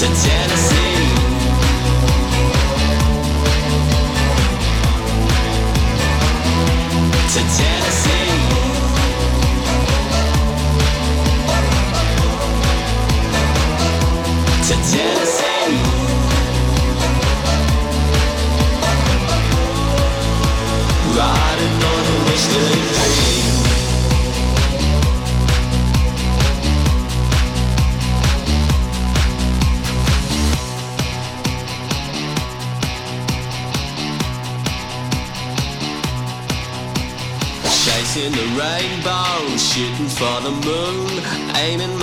[0.00, 0.29] since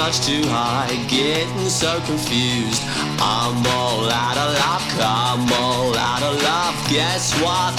[0.07, 2.81] much too high, getting so confused.
[3.19, 6.75] I'm all out of luck, I'm all out of love.
[6.89, 7.73] Guess what?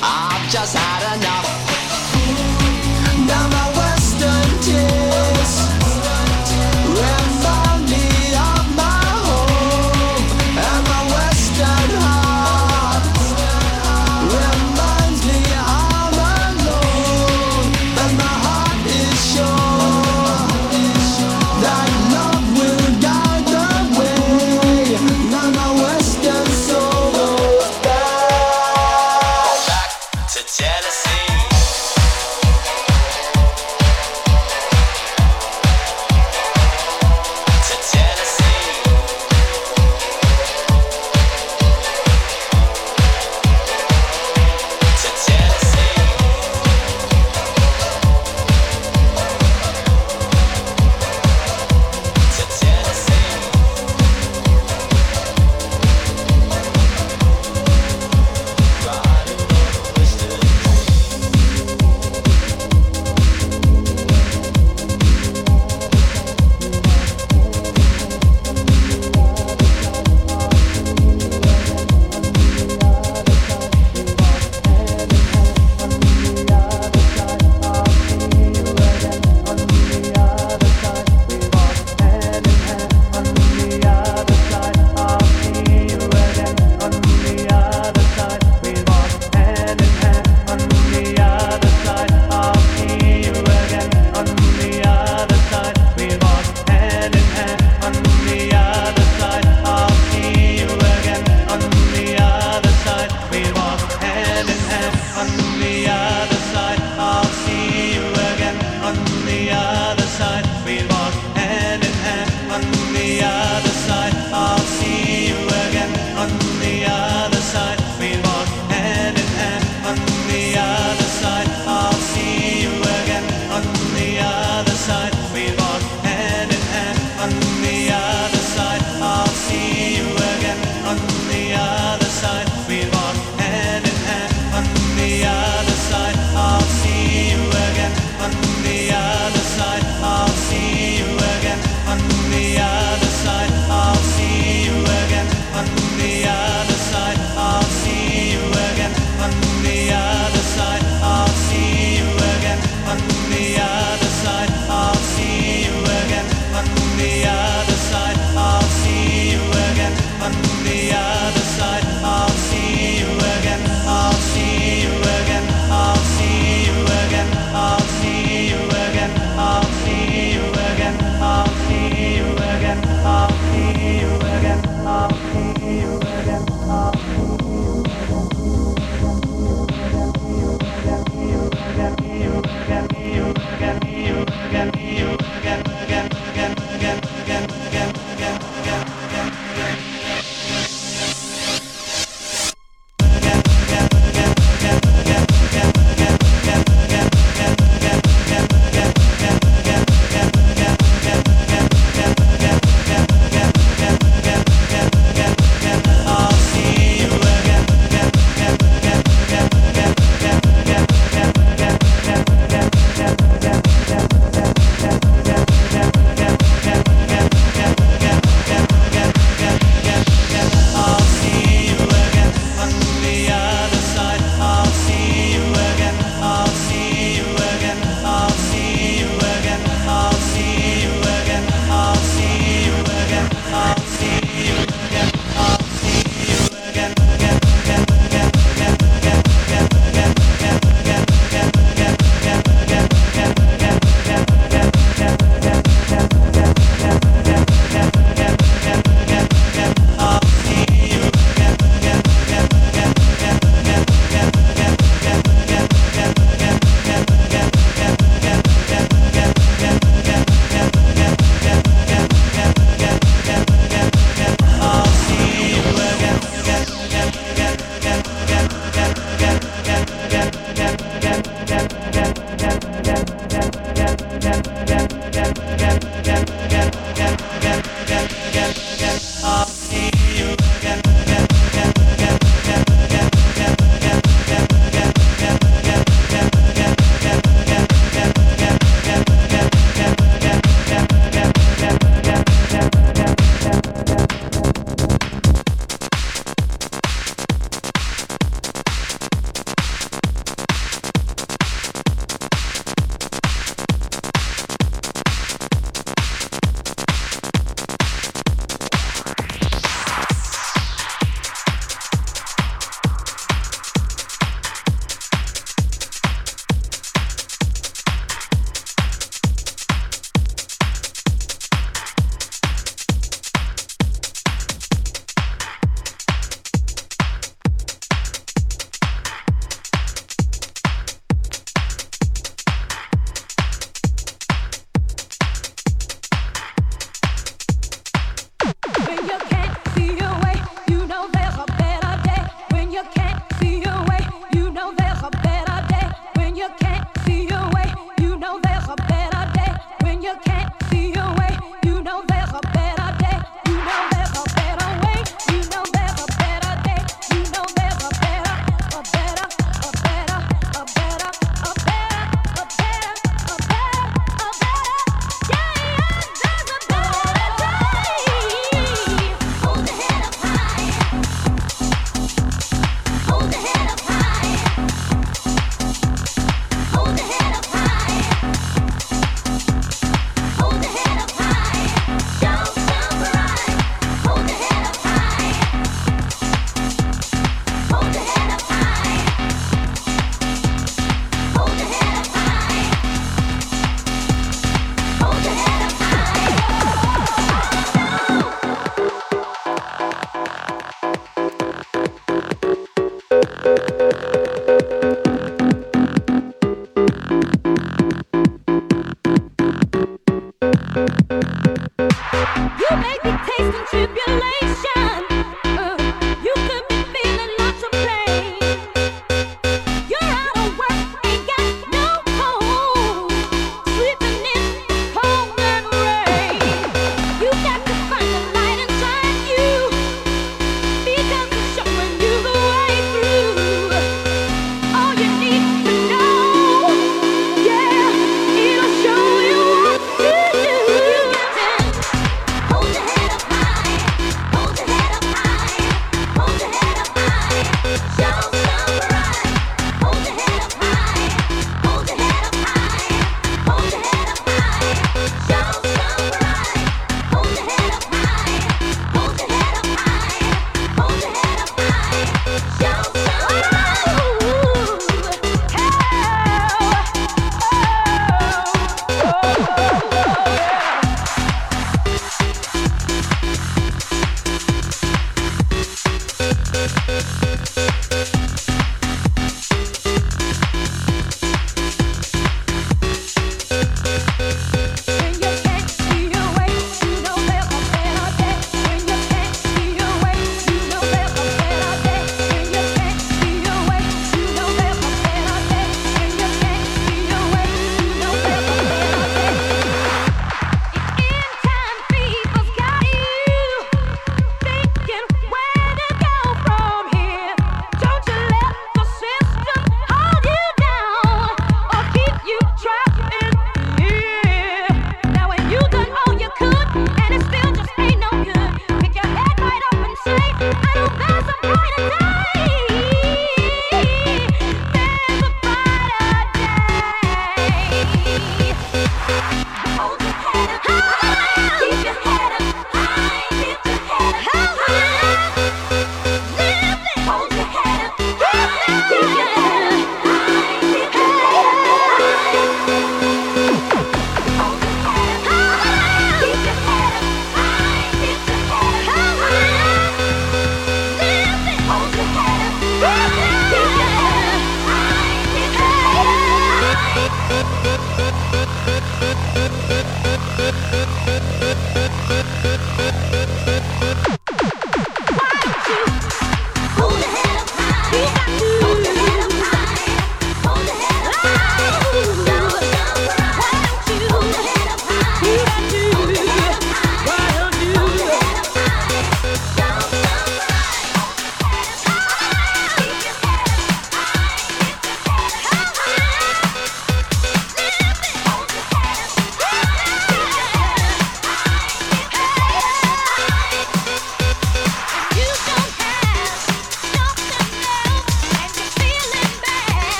[0.00, 1.46] I've just had enough.
[3.28, 5.67] Now my western tears.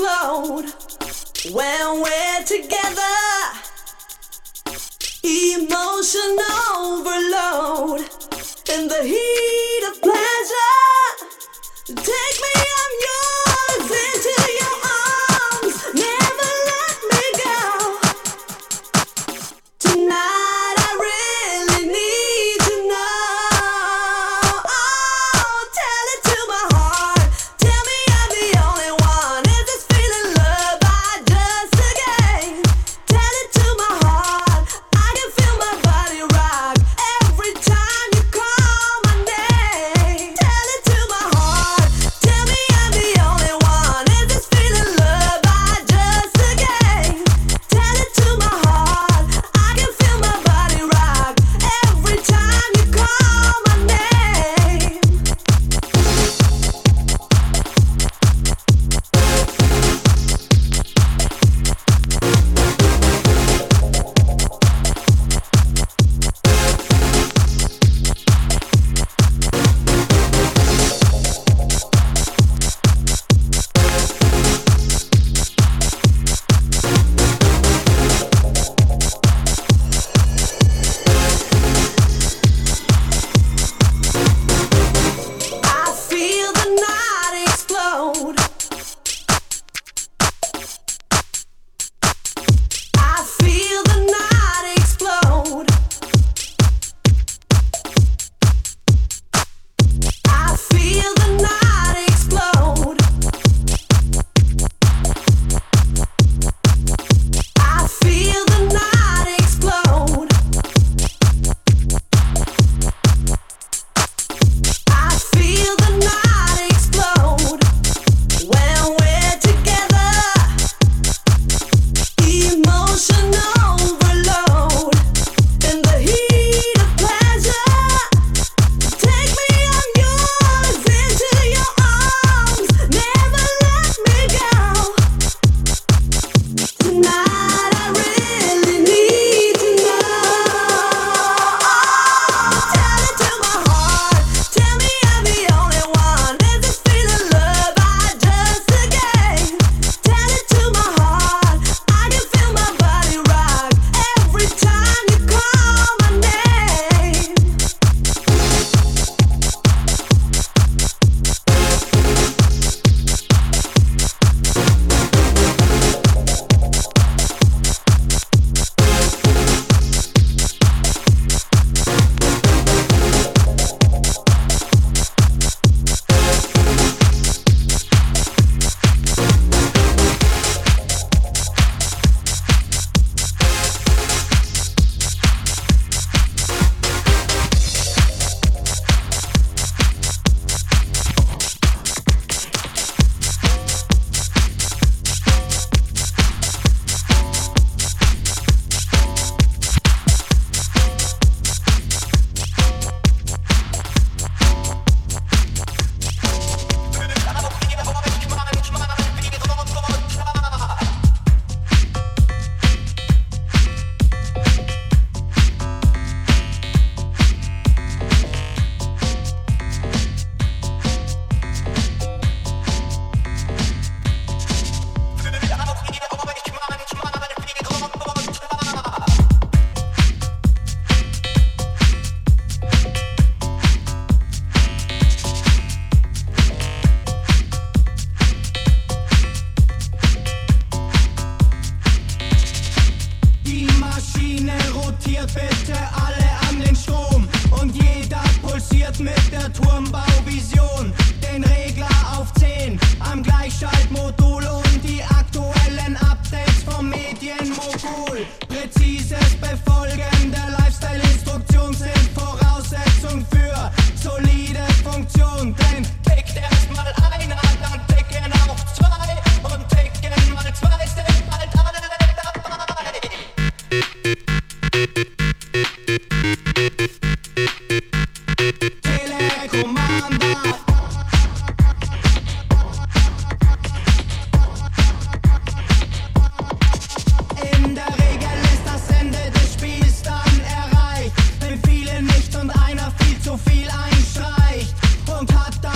[0.00, 0.66] explode
[1.52, 3.16] when we're together.
[5.22, 6.38] Emotion
[6.74, 8.00] overload
[8.74, 11.26] in the heat of pleasure.
[11.86, 13.19] Take me, I'm yours.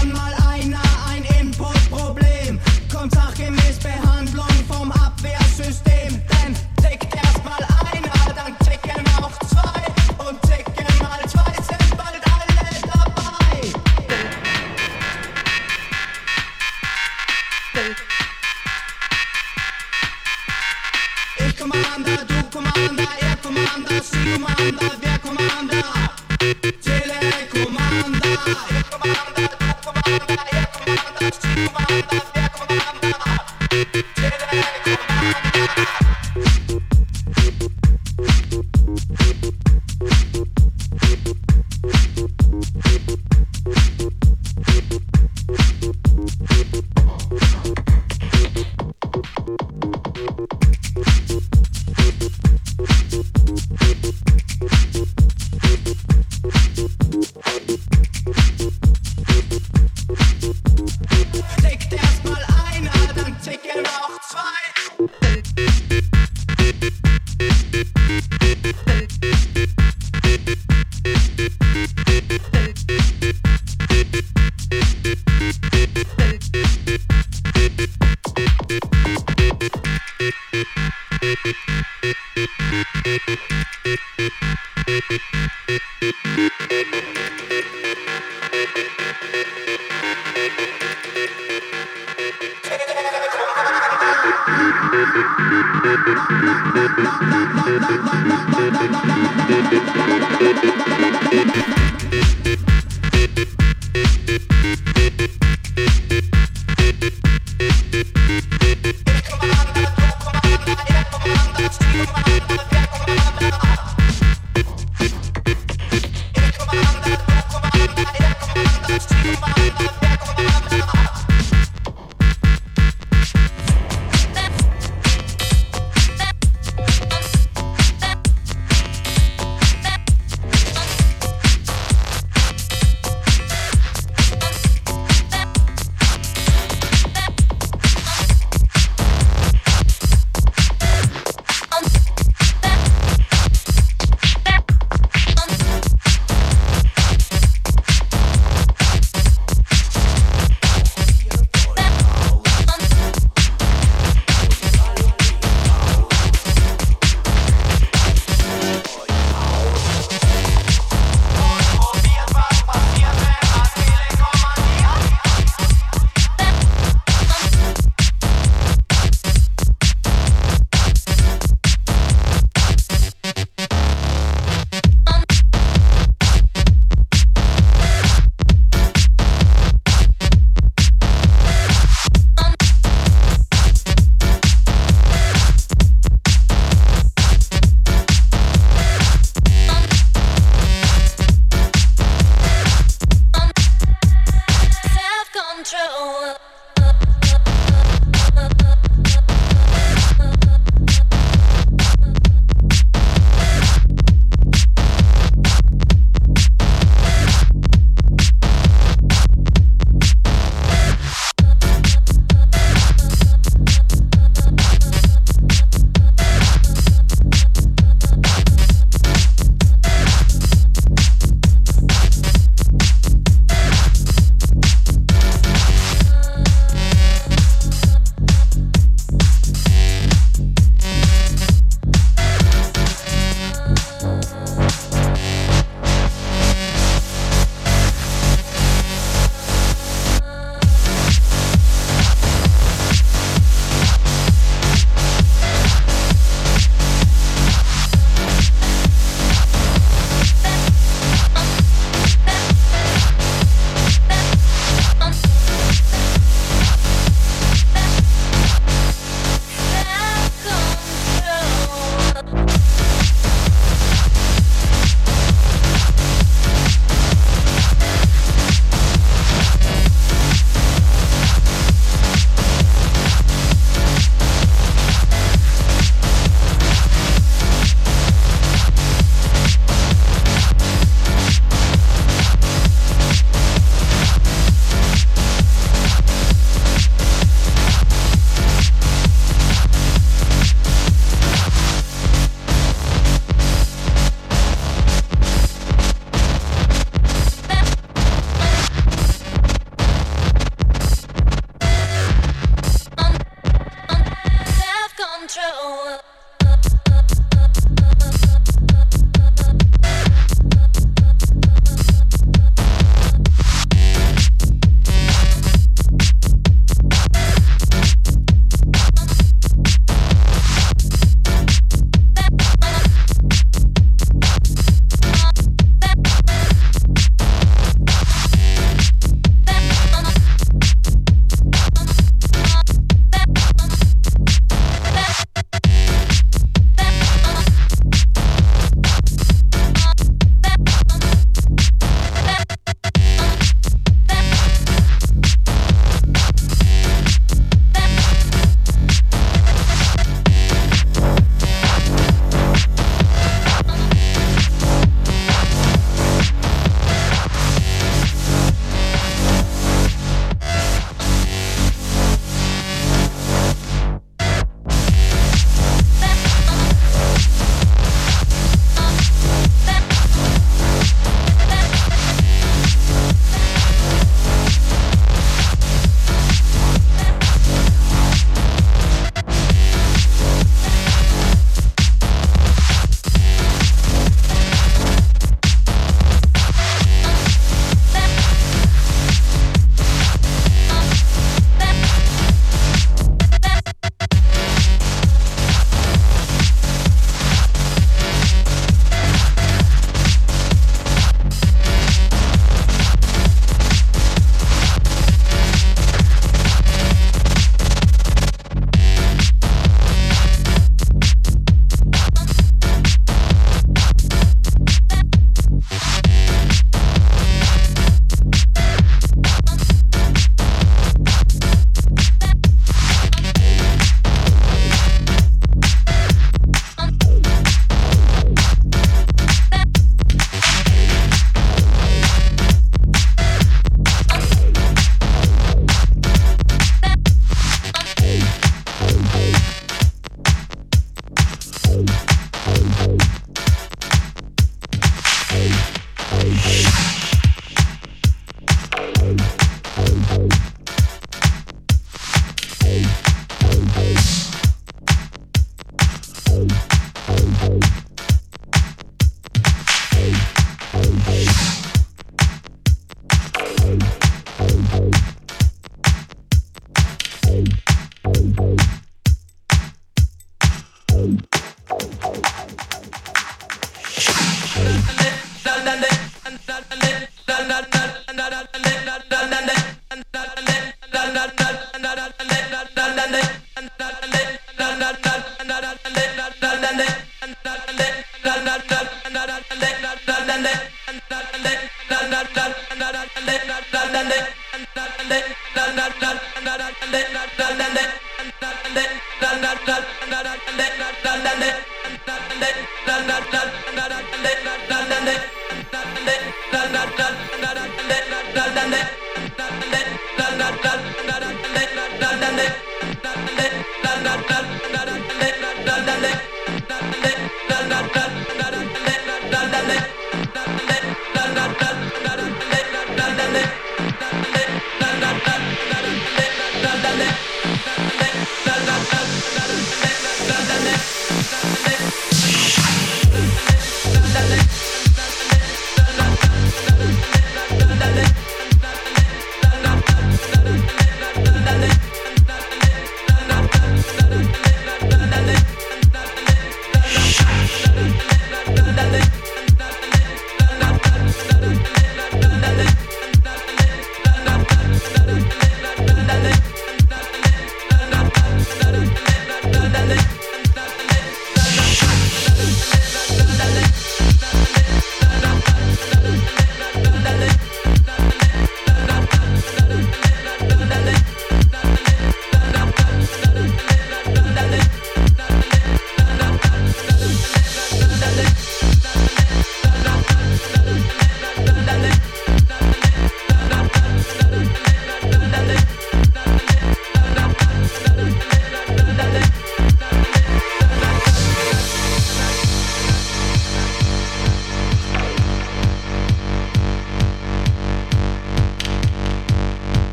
[0.00, 0.37] I'm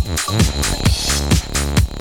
[0.08, 1.97] うん。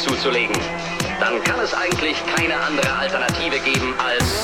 [0.00, 0.56] zuzulegen,
[1.20, 4.42] dann kann es eigentlich keine andere Alternative geben als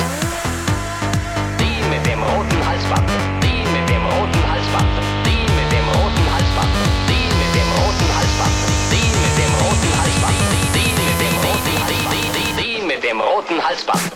[1.59, 3.09] die mit dem roten Halsband,
[3.43, 4.89] die mit dem roten Halsband,
[5.25, 6.71] die mit dem roten Halsband,
[7.01, 8.57] die mit dem roten Halsband,
[8.93, 10.37] die mit dem roten Halsband,
[12.59, 14.16] die mit dem roten Halsband.